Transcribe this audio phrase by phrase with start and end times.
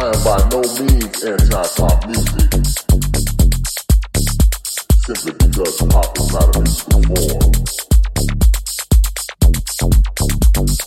[0.00, 2.50] I am by no means anti-pop music,
[5.04, 7.52] simply because pop is not a musical form.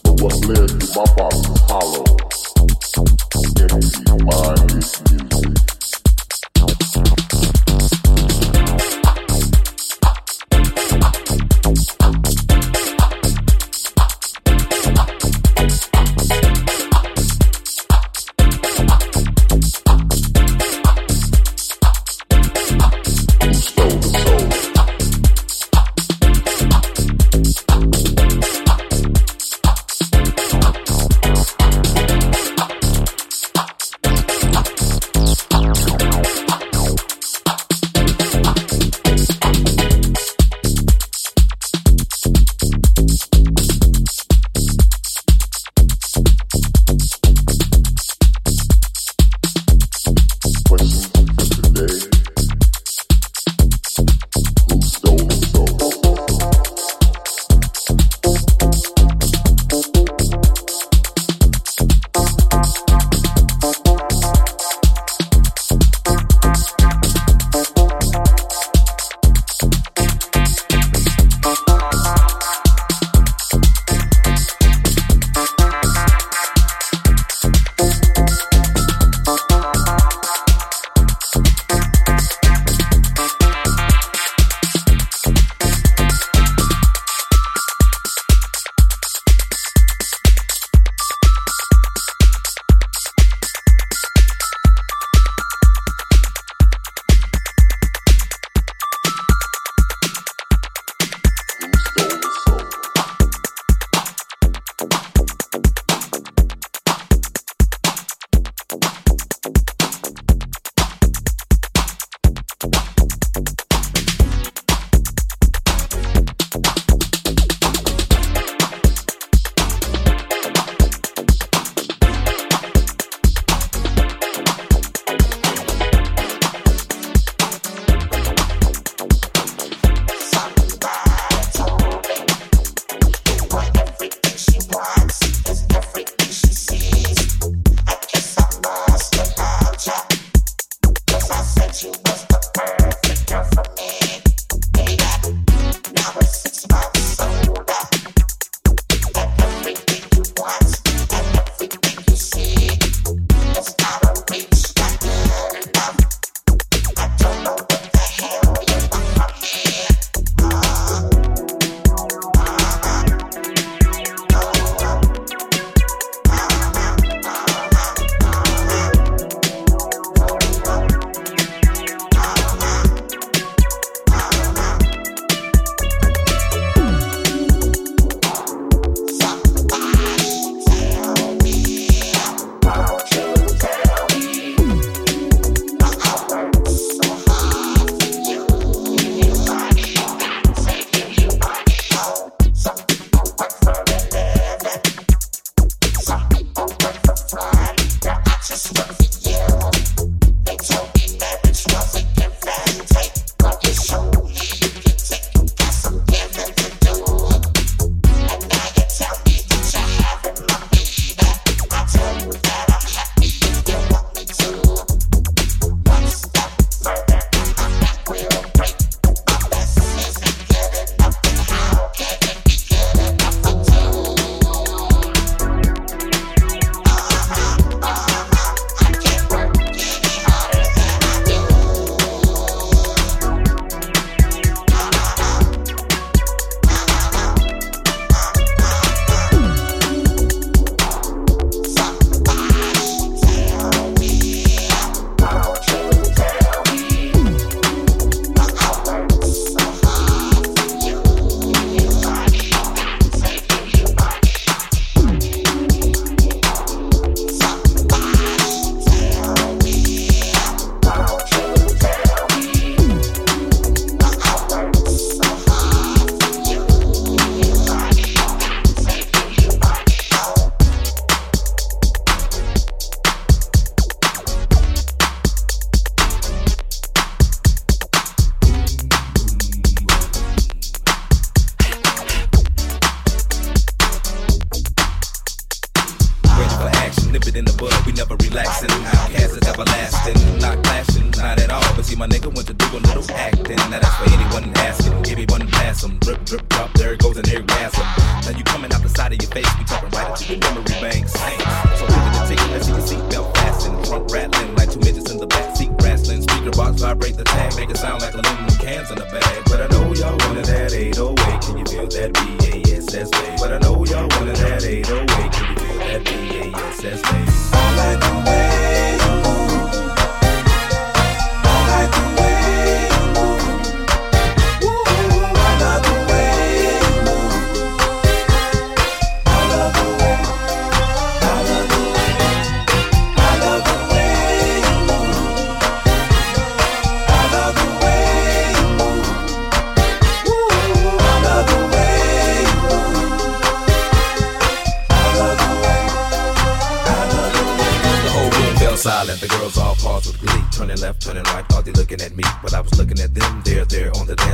[0.02, 2.06] But what bled through my box is hollow,
[3.62, 4.73] empty, mindless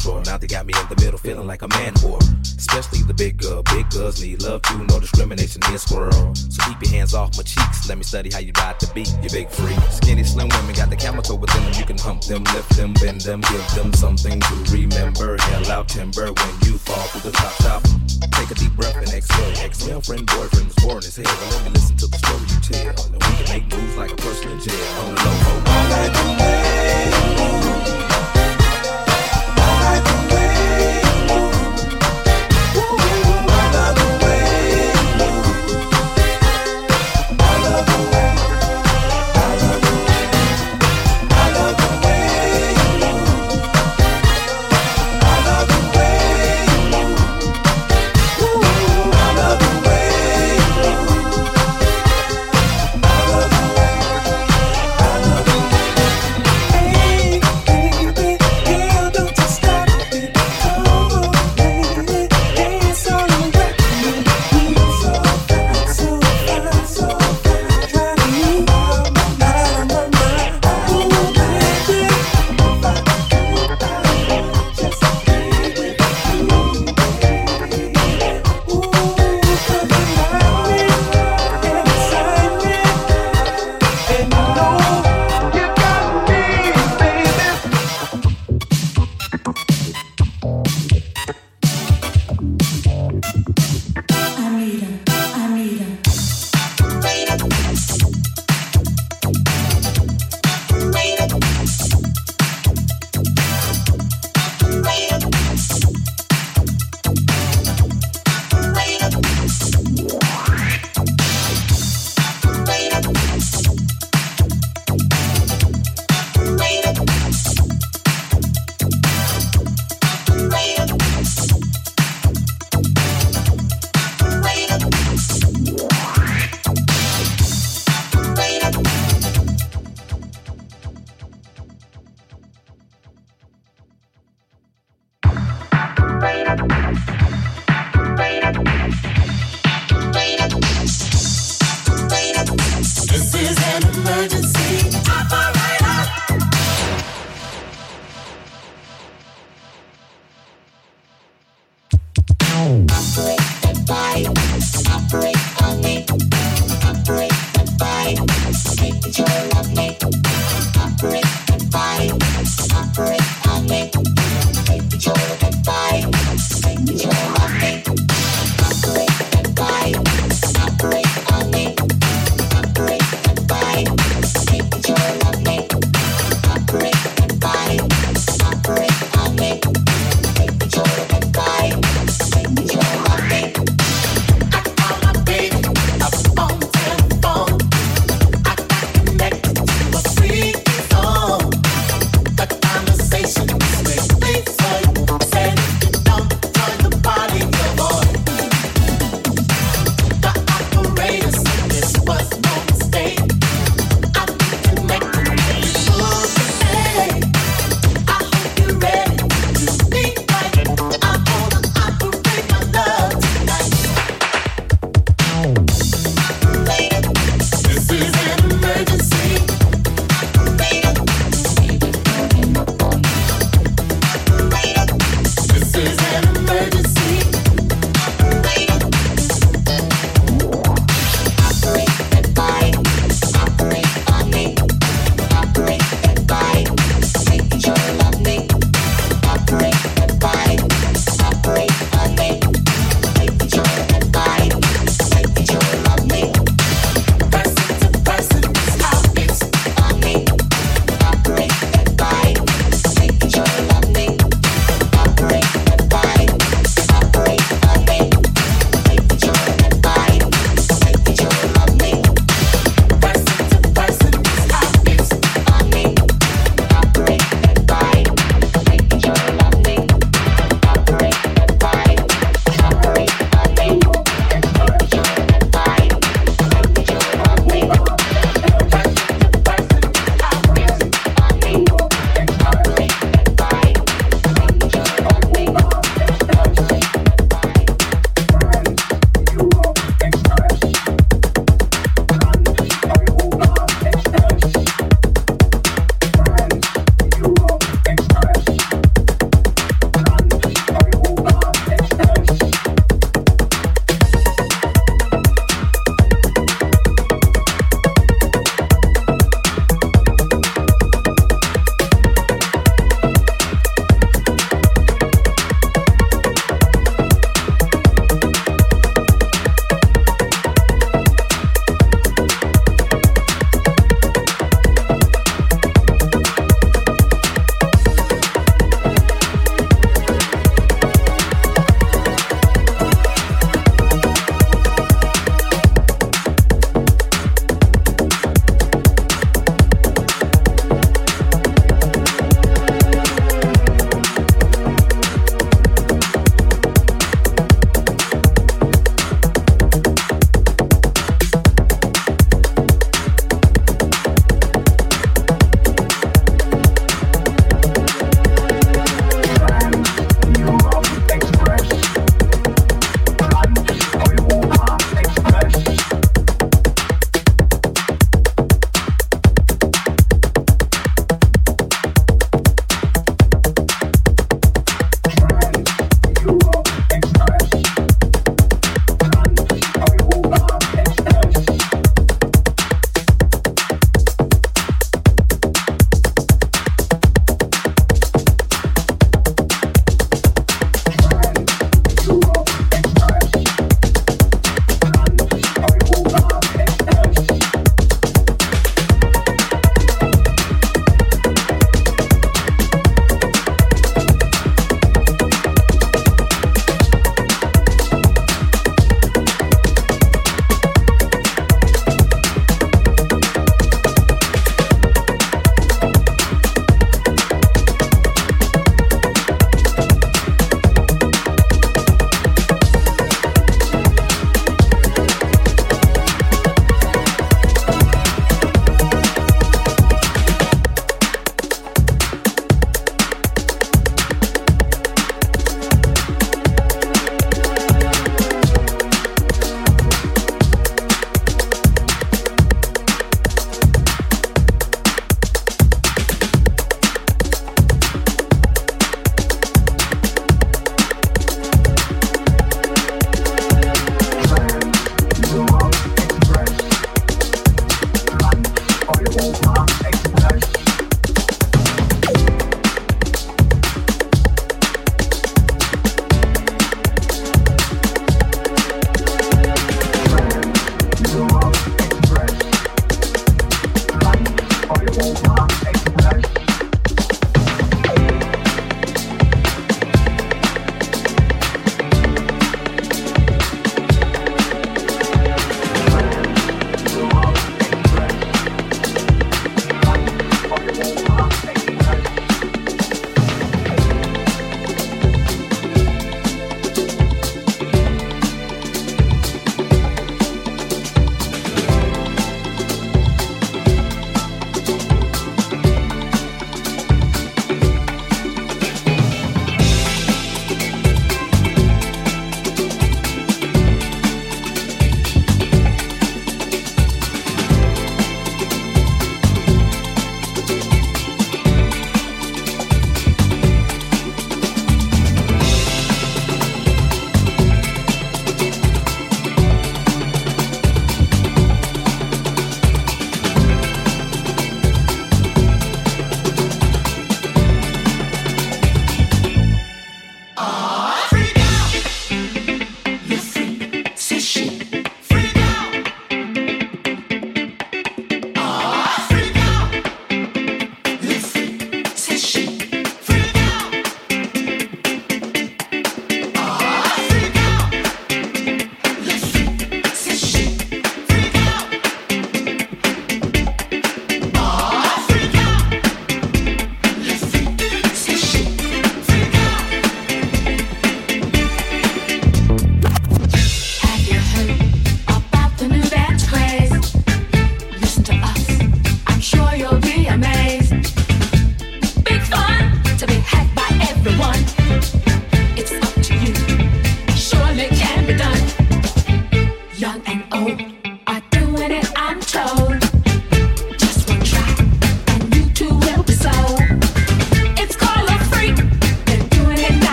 [0.00, 2.20] Now they got me in the middle, feeling like a man whore.
[2.40, 3.62] Especially the big girl.
[3.64, 6.34] Big girls need love too, no discrimination in squirrel.
[6.34, 7.88] So keep your hands off my cheeks.
[7.88, 9.78] Let me study how you ride the beat, you big freak.
[9.90, 11.74] Skinny, slim women got the chemical within them.
[11.74, 15.36] You can hump them, lift them, bend them, give them something to remember.
[15.38, 17.82] Hell out timber when you fall through the top top.
[18.32, 19.52] Take a deep breath and exhale.
[19.64, 21.28] Ex friend, boyfriend is born as hell.
[21.28, 23.04] Well, let me listen to the story you tell.
[23.04, 24.74] And we can make moves like a person in jail.
[25.04, 26.50] On the low, on the low.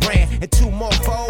[0.00, 1.29] Grand and two more fold.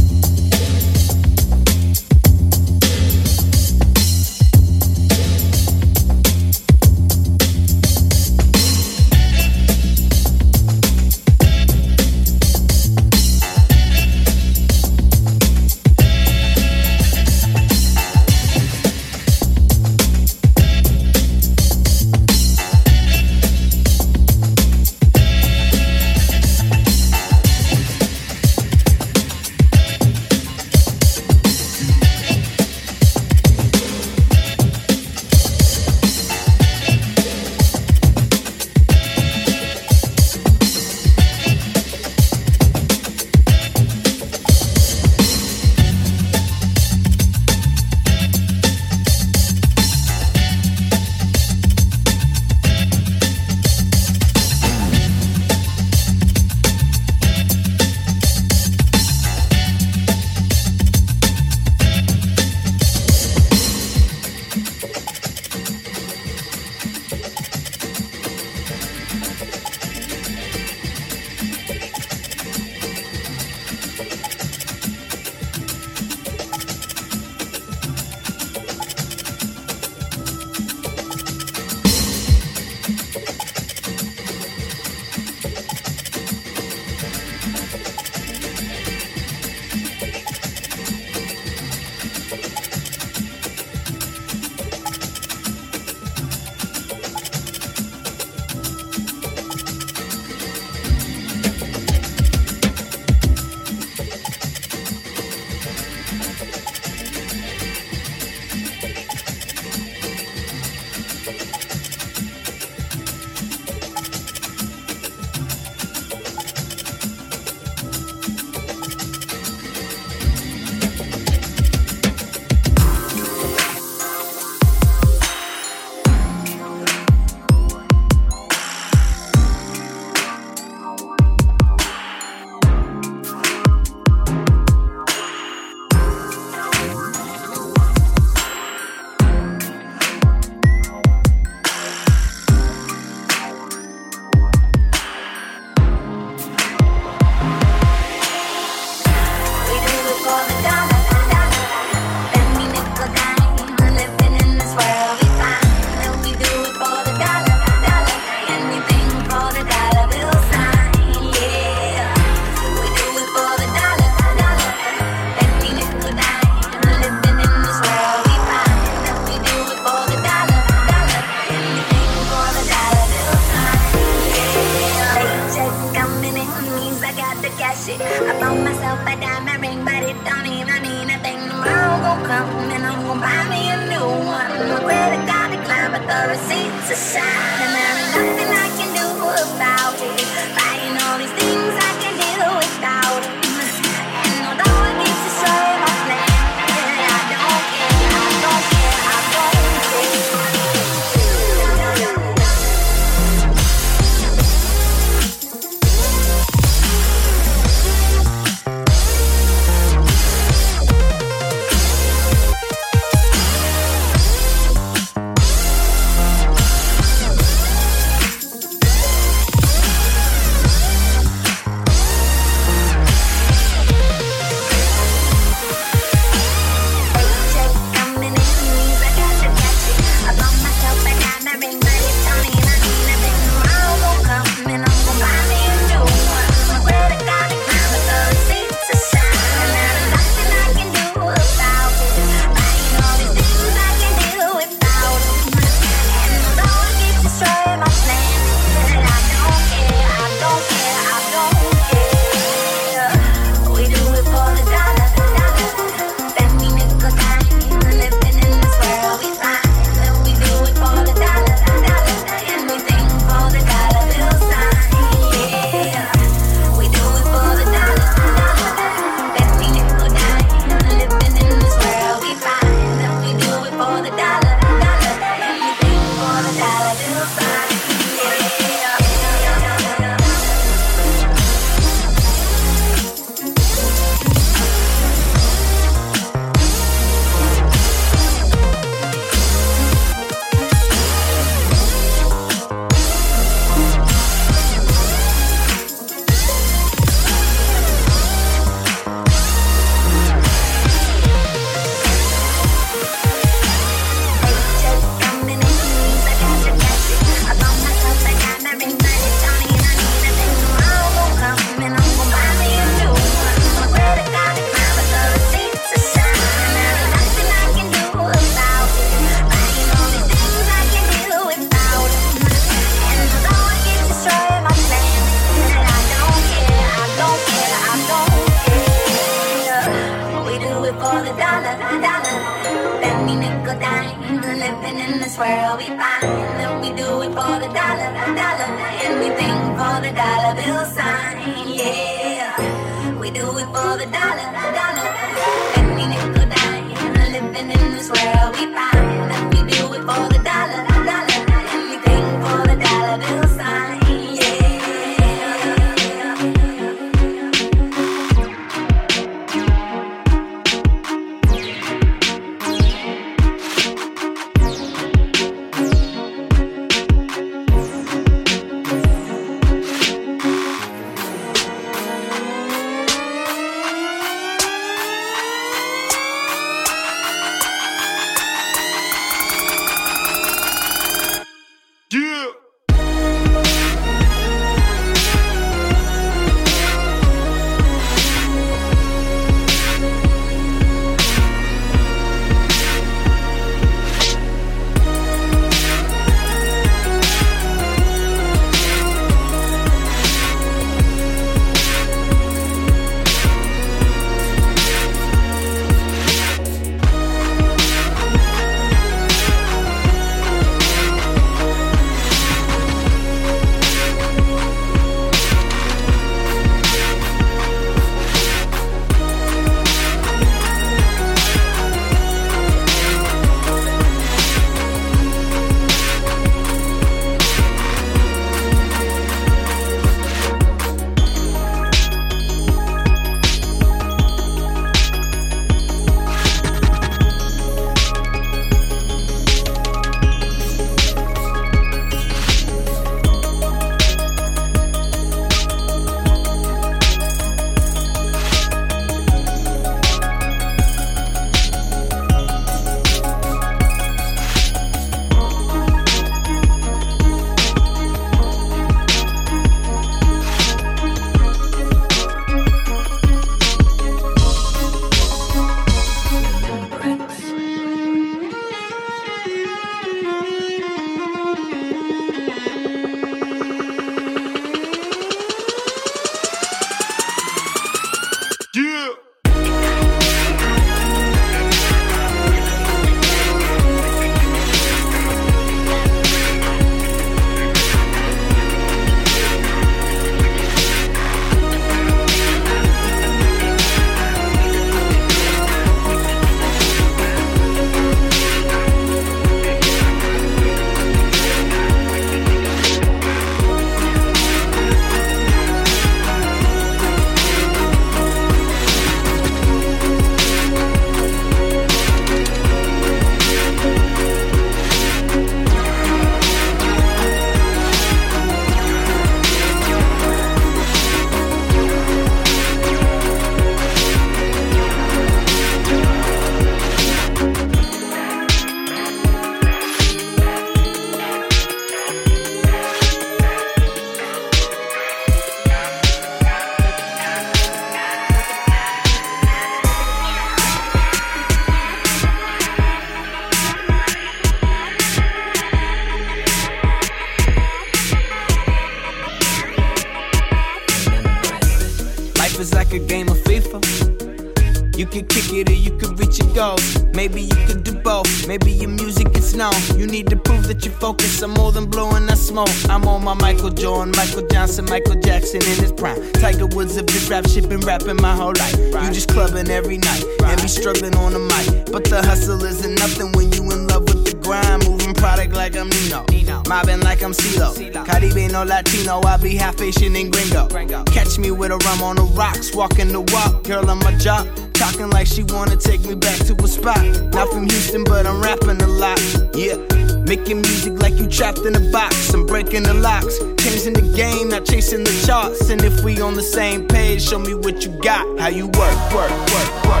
[569.91, 571.91] Every night and be struggling on the mic.
[571.91, 574.87] But the hustle isn't nothing when you in love with the grind.
[574.87, 576.25] Moving product like I'm Nino.
[576.67, 577.75] Mobbing like I'm CeeLo.
[578.05, 580.67] Caribe no Latino, I be half Asian and gringo.
[581.05, 583.63] Catch me with a rum on the rocks, walking the walk.
[583.63, 587.03] Girl on my job, talking like she wanna take me back to a spot.
[587.33, 589.19] Not from Houston, but I'm rapping a lot.
[589.53, 590.10] Yeah.
[590.31, 592.33] Making music like you trapped in a box.
[592.33, 595.69] I'm breaking the locks, changing the game, not chasing the charts.
[595.69, 598.39] And if we on the same page, show me what you got.
[598.39, 600.00] How you work, work, work, work,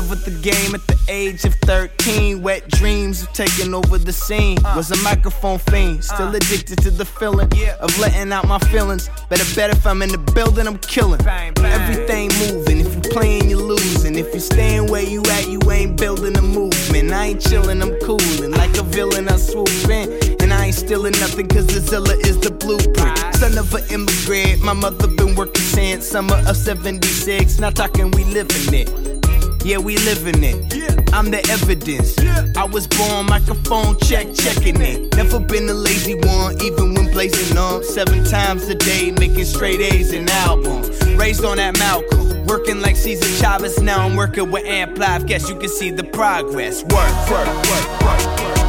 [0.00, 2.42] love with the game at the age of 13.
[2.42, 4.58] Wet dreams of taking over the scene.
[4.64, 4.74] Uh.
[4.76, 5.98] Was a microphone fiend.
[5.98, 6.02] Uh.
[6.02, 7.48] Still addicted to the feeling
[7.80, 9.10] of letting out my feelings.
[9.28, 11.20] Better bet if I'm in the building, I'm killing.
[11.26, 12.80] Everything moving.
[12.80, 14.16] If you playing, you're losing.
[14.16, 17.12] If you staying where you at, you ain't building a movement.
[17.12, 18.52] I ain't chilling, I'm cooling.
[18.52, 20.06] Like a villain, I swoop in.
[20.40, 23.18] And I ain't stealing nothing, cause the Zilla is the blueprint.
[23.36, 27.58] Son of an immigrant, my mother been working since summer of 76.
[27.58, 29.19] Not talking, we living it.
[29.62, 31.12] Yeah, we living it.
[31.12, 32.18] I'm the evidence.
[32.56, 35.14] I was born microphone check, checking it.
[35.16, 37.84] Never been a lazy one, even when blazing up.
[37.84, 40.88] Seven times a day, making straight A's and albums.
[41.16, 43.80] Raised on that Malcolm, working like Cesar Chavez.
[43.80, 45.26] Now I'm working with Amp Live.
[45.26, 46.82] Guess you can see the progress.
[46.84, 48.59] Work, work, work, work, work.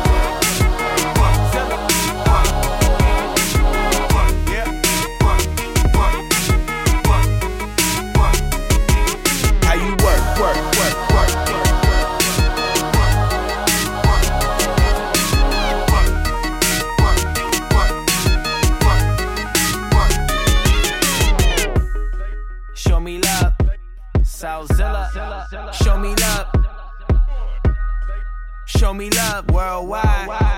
[28.81, 30.50] Show me love worldwide.